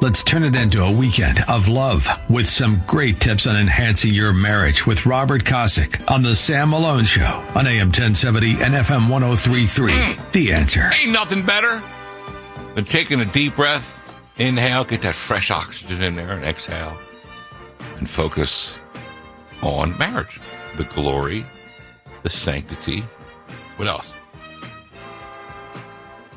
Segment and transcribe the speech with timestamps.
[0.00, 4.32] Let's turn it into a weekend of love with some great tips on enhancing your
[4.32, 9.92] marriage with Robert Kosick on the Sam Malone Show on AM 1070 and FM 1033.
[9.92, 10.32] Mm.
[10.32, 10.90] The answer.
[11.02, 11.82] Ain't nothing better
[12.74, 14.02] than taking a deep breath,
[14.38, 16.96] inhale, get that fresh oxygen in there, and exhale,
[17.98, 18.80] and focus
[19.62, 20.40] on marriage,
[20.76, 21.44] the glory,
[22.22, 23.00] the sanctity.
[23.76, 24.14] What else?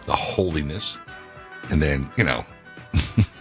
[0.06, 0.98] The holiness.
[1.70, 2.46] And then, you know,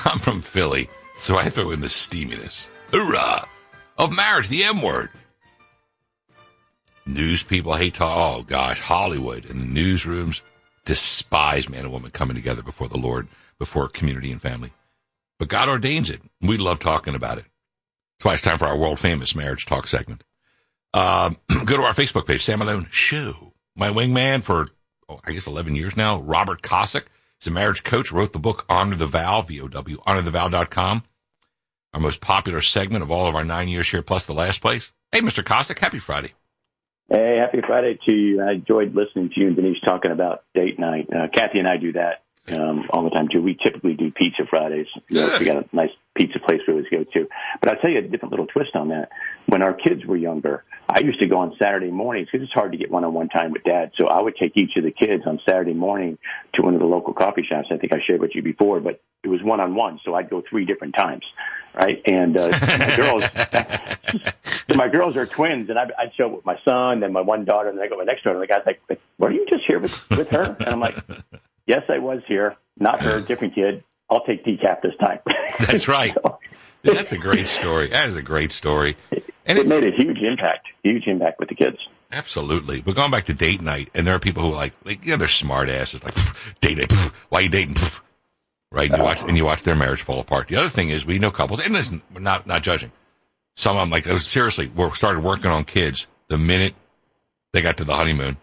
[0.04, 2.68] I'm from Philly, so I throw in the steaminess.
[2.92, 3.46] Hoorah!
[3.96, 5.10] Of marriage, the M word.
[7.04, 8.16] News people hate talk.
[8.16, 10.42] Oh gosh, Hollywood and the newsrooms
[10.84, 14.72] despise man and woman coming together before the Lord, before community and family.
[15.38, 16.20] But God ordains it.
[16.40, 17.46] We love talking about it.
[18.18, 20.22] That's why it's time for our world famous marriage talk segment.
[20.94, 23.54] Um, go to our Facebook page, Sam Malone Show.
[23.76, 24.68] My wingman for,
[25.08, 27.04] oh, I guess, 11 years now, Robert Kosick.
[27.40, 31.04] He's a marriage coach, wrote the book Honor the Vow, V-O-W, honorthevow.com.
[31.94, 34.92] Our most popular segment of all of our nine years here, plus the last place.
[35.12, 35.42] Hey, Mr.
[35.42, 36.34] Kosick, happy Friday.
[37.08, 38.42] Hey, happy Friday to you.
[38.42, 41.08] I enjoyed listening to you and Denise talking about date night.
[41.14, 43.42] Uh, Kathy and I do that um, all the time too.
[43.42, 44.86] We typically do pizza Fridays.
[45.08, 47.28] You know, we got a nice pizza place we always go to.
[47.60, 49.10] But I'll tell you a different little twist on that.
[49.46, 52.72] When our kids were younger, I used to go on Saturday mornings because it's hard
[52.72, 53.92] to get one-on-one time with dad.
[53.96, 56.18] So I would take each of the kids on Saturday morning
[56.54, 57.68] to one of the local coffee shops.
[57.70, 60.00] I think I shared with you before, but it was one-on-one.
[60.04, 61.24] So I'd go three different times
[61.78, 62.02] right?
[62.06, 63.24] And uh, my girls,
[64.74, 67.44] my girls are twins, and I, I'd show up with my son, and my one
[67.44, 68.40] daughter, and then I go with my next daughter.
[68.40, 70.96] And the guy's like, "Were you just here with with her?" And I'm like,
[71.68, 72.56] "Yes, I was here.
[72.78, 73.84] Not her, different kid.
[74.10, 75.20] I'll take decap this time."
[75.60, 76.12] That's right.
[76.14, 76.38] so,
[76.82, 77.88] That's a great story.
[77.88, 78.96] That is a great story.
[79.46, 81.78] And it made a huge impact, huge impact with the kids.
[82.10, 82.80] Absolutely.
[82.80, 85.16] But going back to date night, and there are people who are like, like yeah,
[85.16, 86.14] they're smart asses, like
[86.60, 86.92] date it,
[87.28, 87.76] why you dating?
[88.70, 88.90] right?
[88.90, 90.48] And you watch and you watch their marriage fall apart.
[90.48, 92.92] The other thing is we know couples, and listen, we're not not judging.
[93.56, 96.74] Some of them like oh, seriously, we started working on kids the minute
[97.52, 98.36] they got to the honeymoon.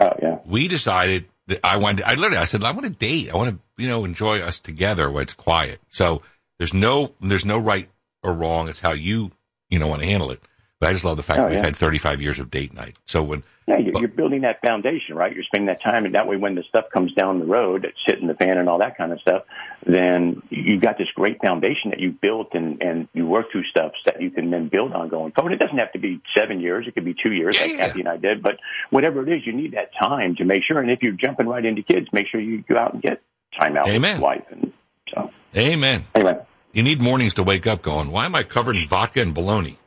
[0.00, 0.38] Oh yeah.
[0.44, 1.26] We decided
[1.64, 2.04] I wanted.
[2.04, 3.30] I literally I said I want to date.
[3.30, 5.80] I want to you know enjoy us together when it's quiet.
[5.88, 6.22] So
[6.58, 7.88] there's no there's no right
[8.22, 8.68] or wrong.
[8.68, 9.32] It's how you
[9.68, 10.40] you know want to handle it.
[10.82, 11.66] But I just love the fact oh, that we've yeah.
[11.66, 12.96] had 35 years of date night.
[13.06, 15.32] So when yeah, you're, but, you're, building that foundation, right?
[15.32, 18.00] You're spending that time, and that way, when the stuff comes down the road, it's
[18.04, 19.44] hitting the fan and all that kind of stuff,
[19.86, 23.92] then you've got this great foundation that you built, and and you work through stuff
[24.06, 25.52] that you can then build on going forward.
[25.52, 27.76] It doesn't have to be seven years; it could be two years, yeah, like.
[27.76, 28.42] Kathy and I did.
[28.42, 28.58] But
[28.90, 30.80] whatever it is, you need that time to make sure.
[30.80, 33.22] And if you're jumping right into kids, make sure you go out and get
[33.56, 34.16] time out Amen.
[34.16, 34.44] with wife.
[34.50, 34.72] And
[35.14, 36.06] so, Amen.
[36.16, 36.40] Anyway,
[36.72, 39.78] you need mornings to wake up going, "Why am I covered in vodka and bologna?"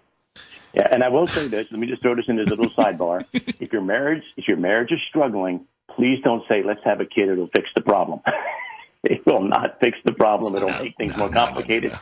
[0.75, 1.67] Yeah, and I will say this.
[1.71, 3.25] Let me just throw this in as a little sidebar.
[3.33, 5.65] If your marriage, if your marriage is struggling,
[5.95, 8.19] please don't say, "Let's have a kid; it'll fix the problem."
[9.03, 10.55] it will not fix the problem.
[10.55, 11.93] It'll no, make things no, more complicated.
[11.93, 11.99] No,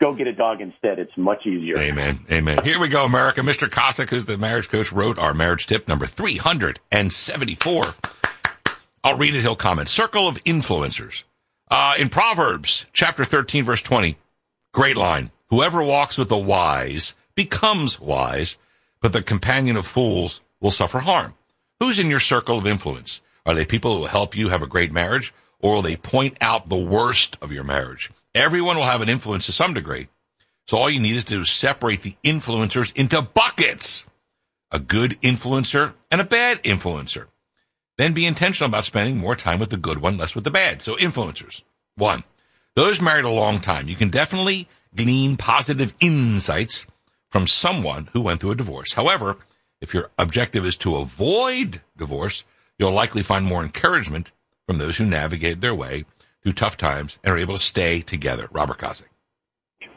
[0.00, 1.00] Go get a dog instead.
[1.00, 1.76] It's much easier.
[1.78, 2.20] Amen.
[2.30, 2.62] Amen.
[2.62, 3.40] Here we go, America.
[3.40, 3.68] Mr.
[3.68, 7.82] Kosick, who's the marriage coach, wrote our marriage tip number 374.
[9.02, 9.40] I'll read it.
[9.40, 9.88] He'll comment.
[9.88, 11.24] Circle of influencers.
[11.68, 14.16] Uh, in Proverbs chapter 13, verse 20,
[14.72, 15.32] great line.
[15.50, 18.58] Whoever walks with the wise becomes wise,
[19.00, 21.34] but the companion of fools will suffer harm.
[21.78, 23.20] Who's in your circle of influence?
[23.46, 26.36] Are they people who will help you have a great marriage, or will they point
[26.40, 28.10] out the worst of your marriage?
[28.34, 30.08] Everyone will have an influence to some degree.
[30.66, 34.04] So all you need is to separate the influencers into buckets.
[34.72, 37.26] A good influencer and a bad influencer.
[37.98, 40.82] Then be intentional about spending more time with the good one, less with the bad.
[40.82, 41.62] So influencers.
[41.94, 42.24] One,
[42.74, 43.86] those married a long time.
[43.86, 46.84] You can definitely glean positive insights
[47.30, 48.94] from someone who went through a divorce.
[48.94, 49.36] However,
[49.80, 52.44] if your objective is to avoid divorce,
[52.78, 54.32] you'll likely find more encouragement
[54.66, 56.04] from those who navigated their way
[56.42, 58.48] through tough times and are able to stay together.
[58.50, 59.04] Robert Kosick.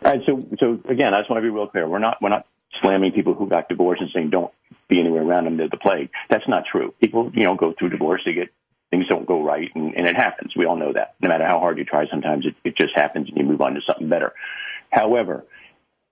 [0.04, 0.22] All right.
[0.26, 1.88] So, so again, I just want to be real clear.
[1.88, 2.48] We're not, we're not
[2.82, 4.52] slamming people who got divorced and saying don't
[4.88, 5.58] be anywhere around them.
[5.58, 6.10] They're the plague.
[6.30, 6.94] That's not true.
[7.00, 8.22] People, you know, go through divorce.
[8.26, 8.50] They get
[8.92, 10.54] things don't go right, and, and it happens.
[10.56, 11.16] We all know that.
[11.22, 13.74] No matter how hard you try, sometimes it, it just happens, and you move on
[13.74, 14.34] to something better.
[14.92, 15.46] However,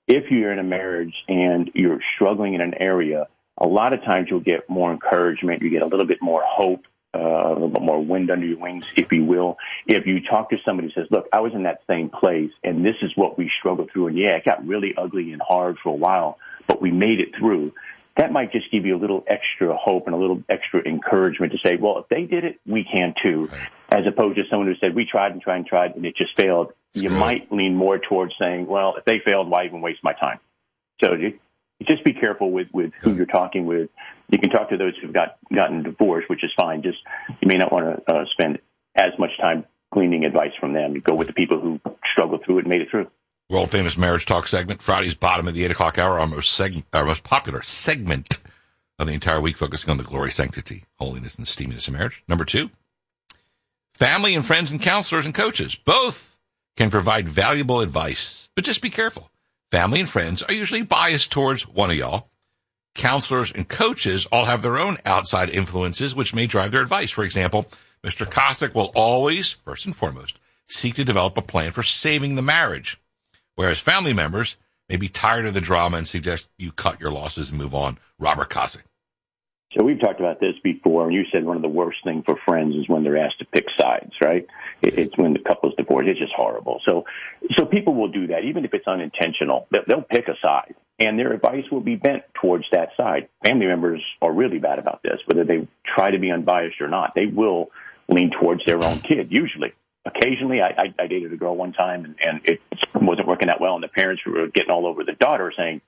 [0.10, 3.28] if you're in a marriage and you're struggling in an area,
[3.58, 5.62] a lot of times you'll get more encouragement.
[5.62, 8.58] You get a little bit more hope, uh, a little bit more wind under your
[8.58, 9.58] wings, if you will.
[9.86, 12.84] If you talk to somebody who says, look, I was in that same place and
[12.84, 14.08] this is what we struggled through.
[14.08, 17.36] And yeah, it got really ugly and hard for a while, but we made it
[17.38, 17.74] through.
[18.20, 21.58] That might just give you a little extra hope and a little extra encouragement to
[21.64, 23.50] say, well, if they did it, we can too.
[23.52, 23.70] Right.
[23.90, 26.36] As opposed to someone who said, we tried and tried and tried and it just
[26.36, 30.14] failed you might lean more towards saying, well, if they failed, why even waste my
[30.14, 30.40] time?
[31.02, 31.40] So you,
[31.88, 33.90] just be careful with, with who you're talking with.
[34.30, 36.82] You can talk to those who've got gotten divorced, which is fine.
[36.82, 36.98] Just
[37.42, 38.60] you may not want to uh, spend
[38.96, 40.94] as much time gleaning advice from them.
[40.94, 41.80] You go with the people who
[42.12, 43.10] struggled through it and made it through.
[43.50, 46.84] World famous marriage talk segment, Friday's bottom of the eight o'clock hour, our most, seg-
[46.94, 48.38] our most popular segment
[49.00, 52.24] of the entire week, focusing on the glory, sanctity, holiness, and steaminess of marriage.
[52.28, 52.70] Number two,
[53.96, 56.40] family and friends and counselors and coaches both
[56.78, 59.32] can provide valuable advice, but just be careful.
[59.72, 62.30] Family and friends are usually biased towards one of y'all.
[62.94, 67.10] Counselors and coaches all have their own outside influences, which may drive their advice.
[67.10, 67.66] For example,
[68.04, 68.28] Mr.
[68.28, 70.38] Kosick will always, first and foremost,
[70.68, 73.00] seek to develop a plan for saving the marriage,
[73.60, 74.56] whereas family members
[74.88, 77.98] may be tired of the drama and suggest you cut your losses and move on.
[78.18, 78.84] Robert Kosick.
[79.78, 82.38] So we've talked about this before, and you said one of the worst things for
[82.46, 84.48] friends is when they're asked to pick sides, right?
[84.82, 86.08] It's when the couple's divorced.
[86.08, 86.80] It's just horrible.
[86.88, 87.04] So,
[87.58, 89.68] so people will do that, even if it's unintentional.
[89.86, 93.28] They'll pick a side, and their advice will be bent towards that side.
[93.44, 97.12] Family members are really bad about this, whether they try to be unbiased or not.
[97.14, 97.72] They will
[98.08, 99.74] lean towards their own kid, usually.
[100.06, 102.62] Occasionally, I, I, I dated a girl one time, and, and it
[102.96, 105.82] wasn't working that well, and the parents were getting all over the daughter, saying,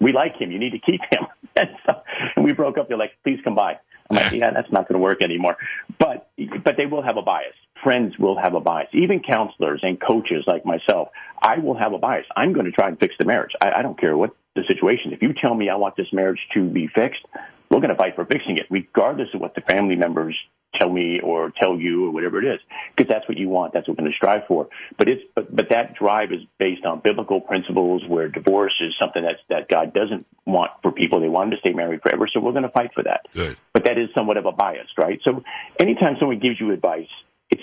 [0.00, 0.50] "We like him.
[0.50, 2.02] You need to keep him." and, so,
[2.36, 2.88] and we broke up.
[2.88, 3.78] They're like, "Please come by."
[4.10, 5.56] I'm like, "Yeah, that's not going to work anymore."
[5.98, 6.28] But
[6.64, 7.54] but they will have a bias.
[7.82, 8.88] Friends will have a bias.
[8.92, 11.08] Even counselors and coaches like myself,
[11.40, 12.26] I will have a bias.
[12.36, 13.52] I'm going to try and fix the marriage.
[13.60, 15.12] I, I don't care what the situation.
[15.12, 17.24] If you tell me I want this marriage to be fixed,
[17.70, 20.36] we're going to fight for fixing it, regardless of what the family members
[20.74, 22.60] tell me or tell you or whatever it is,
[22.96, 23.72] because that's what you want.
[23.72, 24.68] That's what we're going to strive for.
[24.96, 29.22] But it's but but that drive is based on biblical principles, where divorce is something
[29.22, 31.20] that's that God doesn't want for people.
[31.20, 33.26] They want them to stay married forever, so we're going to fight for that.
[33.32, 33.56] Good.
[33.72, 35.20] But that is somewhat of a bias, right?
[35.24, 35.42] So
[35.78, 37.08] anytime someone gives you advice,
[37.50, 37.62] it's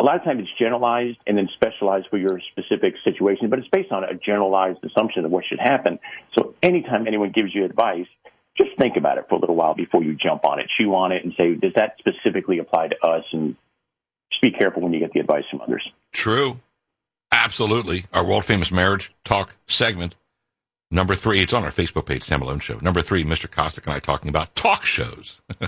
[0.00, 3.68] a lot of times it's generalized and then specialized for your specific situation, but it's
[3.68, 6.00] based on a generalized assumption of what should happen.
[6.36, 8.08] So anytime anyone gives you advice,
[8.56, 11.12] just think about it for a little while before you jump on it, chew on
[11.12, 13.24] it, and say, does that specifically apply to us?
[13.32, 13.56] And
[14.30, 15.88] just be careful when you get the advice from others.
[16.12, 16.60] True.
[17.30, 18.04] Absolutely.
[18.12, 20.14] Our world famous marriage talk segment.
[20.90, 22.78] Number three, it's on our Facebook page, Sam Malone Show.
[22.82, 23.48] Number three, Mr.
[23.48, 25.40] Kosick and I talking about talk shows.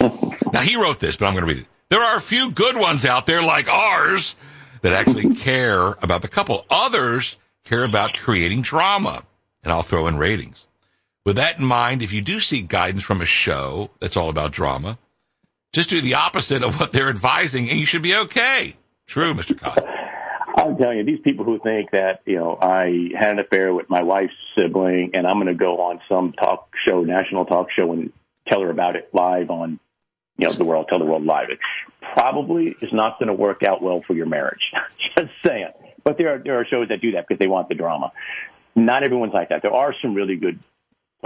[0.00, 1.66] now, he wrote this, but I'm going to read it.
[1.88, 4.36] There are a few good ones out there like ours
[4.82, 6.64] that actually care about the couple.
[6.70, 9.24] Others care about creating drama.
[9.64, 10.68] And I'll throw in ratings.
[11.26, 14.52] With that in mind, if you do seek guidance from a show that's all about
[14.52, 14.96] drama,
[15.72, 18.76] just do the opposite of what they're advising and you should be okay.
[19.08, 19.60] True, Mr.
[19.60, 19.92] Costa.
[20.56, 23.90] I'm telling you, these people who think that, you know, I had an affair with
[23.90, 27.90] my wife's sibling and I'm going to go on some talk show, national talk show
[27.90, 28.12] and
[28.46, 29.80] tell her about it live on,
[30.38, 31.50] you know, the world, tell the world live.
[31.50, 31.58] It
[32.14, 34.62] probably is not going to work out well for your marriage.
[35.18, 35.72] Just saying.
[36.04, 38.12] But there are, there are shows that do that because they want the drama.
[38.76, 39.62] Not everyone's like that.
[39.62, 40.60] There are some really good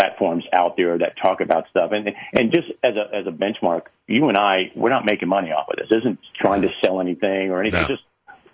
[0.00, 1.92] platforms out there that talk about stuff.
[1.92, 5.52] And and just as a as a benchmark, you and I, we're not making money
[5.52, 5.88] off of this.
[5.90, 7.82] This isn't trying to sell anything or anything.
[7.82, 7.88] No.
[7.88, 8.02] Just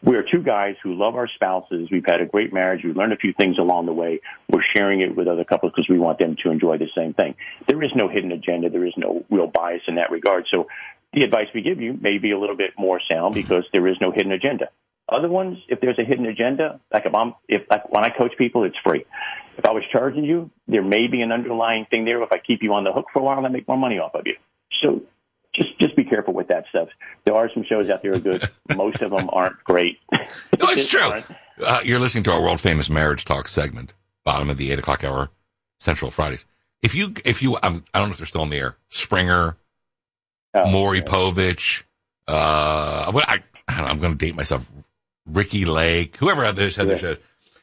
[0.02, 1.90] we're two guys who love our spouses.
[1.90, 2.82] We've had a great marriage.
[2.84, 4.20] We've learned a few things along the way.
[4.48, 7.34] We're sharing it with other couples because we want them to enjoy the same thing.
[7.66, 8.68] There is no hidden agenda.
[8.68, 10.46] There is no real bias in that regard.
[10.50, 10.68] So
[11.12, 13.42] the advice we give you may be a little bit more sound mm-hmm.
[13.42, 14.68] because there is no hidden agenda.
[15.08, 18.32] Other ones, if there's a hidden agenda, like if I'm, if like when I coach
[18.36, 19.04] people, it's free.
[19.56, 22.22] If I was charging you, there may be an underlying thing there.
[22.22, 24.14] If I keep you on the hook for a while, I make more money off
[24.14, 24.34] of you.
[24.82, 25.02] So
[25.54, 26.88] just just be careful with that stuff.
[27.24, 28.50] There are some shows out there are good.
[28.76, 29.98] Most of them aren't great.
[30.12, 30.18] No,
[30.52, 31.22] it's true.
[31.64, 35.04] Uh, you're listening to our world famous marriage talk segment, bottom of the eight o'clock
[35.04, 35.30] hour,
[35.78, 36.44] Central Fridays.
[36.82, 38.76] If you, if you, um, I don't know if they're still in the air.
[38.90, 39.56] Springer,
[40.54, 41.02] Oh, Maury.
[41.02, 41.82] Povich,
[42.28, 44.70] uh, I, I don't know, I'm going to date myself.
[45.26, 47.00] Ricki Lake, whoever had this had their Yeah.
[47.00, 47.16] show,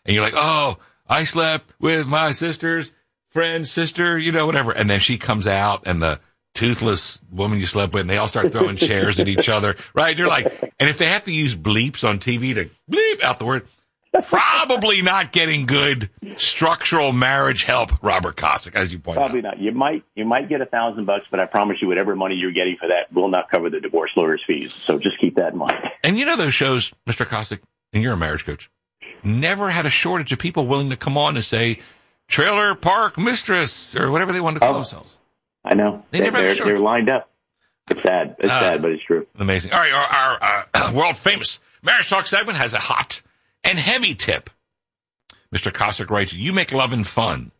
[0.05, 0.77] and you're like, oh,
[1.07, 2.93] I slept with my sister's
[3.29, 6.19] friend's sister, you know, whatever, and then she comes out and the
[6.53, 10.17] toothless woman you slept with, and they all start throwing chairs at each other, right?
[10.17, 13.45] You're like, and if they have to use bleeps on TV to bleep out the
[13.45, 13.65] word,
[14.21, 19.43] probably not getting good structural marriage help, Robert Kosick, as you point Probably out.
[19.43, 19.59] Probably not.
[19.59, 22.51] You might you might get a thousand bucks, but I promise you, whatever money you're
[22.51, 24.73] getting for that will not cover the divorce lawyer's fees.
[24.73, 25.77] So just keep that in mind.
[26.03, 27.25] And you know those shows, Mr.
[27.25, 27.59] Kosick,
[27.91, 28.69] and you're a marriage coach,
[29.23, 31.79] never had a shortage of people willing to come on and say,
[32.27, 34.75] trailer park mistress, or whatever they want to call Oh.
[34.75, 35.17] themselves.
[35.65, 37.29] I know They never have they're, they're lined up.
[37.89, 38.35] It's sad.
[38.39, 39.25] It's Uh, sad, but it's true.
[39.39, 39.71] Amazing.
[39.73, 43.21] All right, our, our uh, world famous marriage talk segment has a hot
[43.63, 44.49] and heavy tip.
[45.53, 45.71] Mr.
[45.71, 47.51] Kosick writes, "You make loving fun.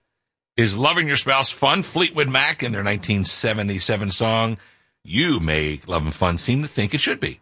[0.57, 4.57] Is loving your spouse fun?" Fleetwood Mac in their 1977 song,
[5.03, 7.41] "You Make Loving Fun," seem to think it should be.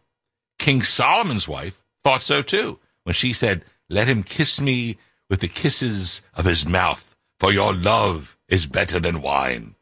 [0.59, 4.97] King Solomon's wife thought so too when she said, "Let him kiss me
[5.29, 9.75] with the kisses of his mouth, for your love is better than wine."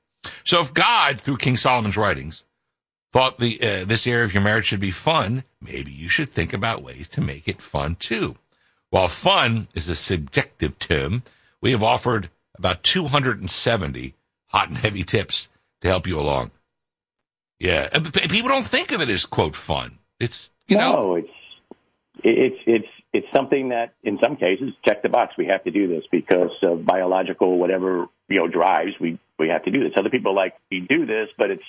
[0.44, 2.46] So if God, through King Solomon's writings,
[3.12, 6.54] thought the uh, this area of your marriage should be fun, maybe you should think
[6.54, 8.38] about ways to make it fun too.
[8.90, 11.24] While fun is a subjective term,
[11.62, 14.16] we have offered about 270
[14.48, 15.50] hot and heavy tips
[15.82, 16.52] to help you along.
[17.60, 19.98] Yeah, people don't think of it as quote fun.
[20.20, 21.30] It's you no, know, it's
[22.24, 25.36] it's it's it's something that in some cases check the box.
[25.38, 28.94] We have to do this because of biological whatever you know drives.
[29.00, 29.92] We we have to do this.
[29.98, 31.64] Other people like we do this, but it's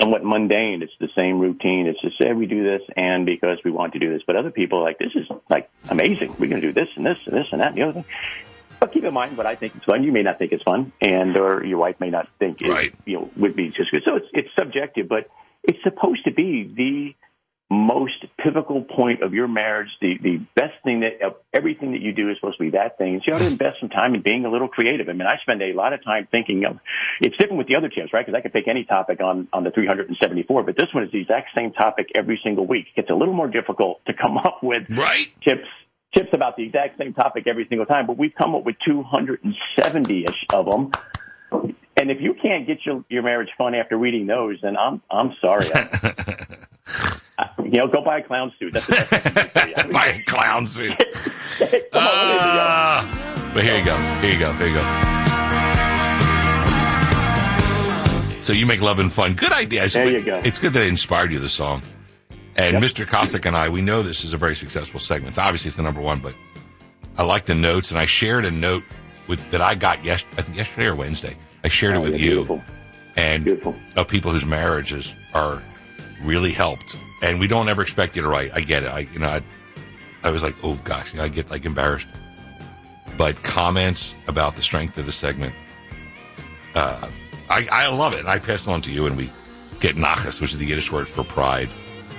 [0.00, 0.82] somewhat mundane.
[0.82, 1.86] It's the same routine.
[1.86, 4.22] It's just say we do this and because we want to do this.
[4.26, 6.34] But other people are like this is like amazing.
[6.38, 8.04] We're going to do this and this and this and that and the other thing.
[8.80, 10.04] But keep in mind what I think is fun.
[10.04, 12.88] You may not think it's fun, and or your wife may not think right.
[12.88, 14.02] it you know would be just good.
[14.06, 15.30] So it's it's subjective, but
[15.62, 17.14] it's supposed to be the
[17.74, 21.18] most pivotal point of your marriage, the, the best thing that
[21.52, 23.20] everything that you do is supposed to be that thing.
[23.20, 25.08] So you ought to invest some time in being a little creative.
[25.08, 26.78] I mean, I spend a lot of time thinking of,
[27.20, 28.24] it's different with the other tips, right?
[28.24, 31.20] Because I could pick any topic on, on the 374, but this one is the
[31.20, 32.86] exact same topic every single week.
[32.96, 35.28] It's a little more difficult to come up with right.
[35.44, 35.68] tips
[36.14, 40.24] tips about the exact same topic every single time, but we've come up with 270
[40.24, 40.92] ish of them.
[41.96, 45.34] And if you can't get your, your marriage fun after reading those, then I'm I'm
[45.40, 45.68] sorry.
[47.74, 48.72] you know, go buy a clown suit.
[48.72, 50.92] That's the buy a clown suit.
[51.92, 53.96] uh, but here you go.
[54.20, 54.52] Here you go.
[54.52, 54.82] Here you go.
[58.40, 59.34] So you make love and fun.
[59.34, 59.88] Good idea.
[59.88, 60.40] There you go.
[60.44, 61.82] It's good that it inspired you, the song.
[62.54, 62.82] And yep.
[62.82, 63.04] Mr.
[63.04, 65.36] Kosick and I, we know this is a very successful segment.
[65.36, 66.36] Obviously, it's the number one, but
[67.18, 68.84] I like the notes, and I shared a note
[69.26, 71.36] with that I got yes, I think yesterday or Wednesday.
[71.64, 72.62] I shared oh, it with you, beautiful.
[73.16, 73.74] and beautiful.
[73.96, 75.60] of people whose marriages are
[76.22, 76.96] really helped.
[77.24, 78.50] And we don't ever expect you to write.
[78.52, 78.88] I get it.
[78.88, 79.42] I you know I,
[80.22, 82.06] I was like, oh gosh, you know, I get like embarrassed.
[83.16, 85.54] But comments about the strength of the segment,
[86.74, 87.08] uh,
[87.48, 88.20] I, I love it.
[88.20, 89.30] And I pass it on to you, and we
[89.80, 91.70] get nachas, which is the Yiddish word for pride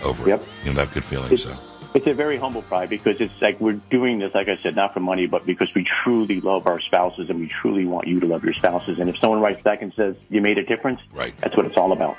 [0.04, 0.42] over yep.
[0.42, 0.48] it.
[0.64, 1.32] You know, that good feeling.
[1.32, 1.56] It's, so
[1.94, 4.96] it's a very humble pride because it's like we're doing this, like I said, not
[4.96, 8.26] for money, but because we truly love our spouses and we truly want you to
[8.26, 8.98] love your spouses.
[8.98, 11.78] And if someone writes back and says you made a difference, right, that's what it's
[11.78, 12.18] all about.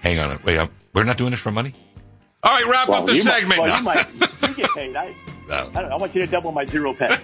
[0.00, 1.74] Hang on, wait, I'm, we're not doing this for money.
[2.44, 3.60] All right, wrap well, up the segment.
[3.60, 4.06] Might, well, you, might,
[4.48, 4.96] you get paid.
[4.96, 5.14] I,
[5.48, 5.70] no.
[5.76, 7.06] I, I, want you to double my zero pay.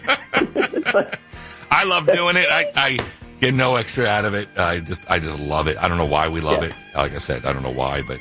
[1.73, 2.47] I love doing it.
[2.49, 2.99] I, I
[3.41, 4.49] get no extra out of it.
[4.57, 5.77] I just, I just love it.
[5.77, 6.69] I don't know why we love yeah.
[6.69, 6.75] it.
[6.95, 8.21] Like I said, I don't know why, but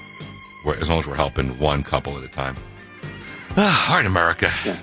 [0.80, 2.58] as long as we're helping one couple at a time.
[3.58, 4.52] All right, America.
[4.66, 4.80] Yeah.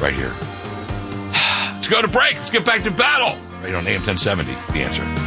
[0.00, 0.32] right here.
[1.74, 2.34] Let's go to break.
[2.34, 3.36] Let's get back to battle.
[3.60, 5.17] Right on AM 1070, the answer.